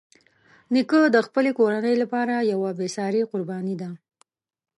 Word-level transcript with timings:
نیکه 0.73 1.01
د 1.15 1.17
خپلې 1.27 1.51
کورنۍ 1.59 1.95
لپاره 2.03 2.35
یوه 2.53 2.69
بېساري 2.79 3.21
قرباني 3.31 3.75
ده. 3.81 3.89